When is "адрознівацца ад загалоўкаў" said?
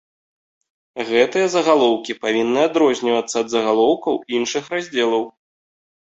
2.71-4.15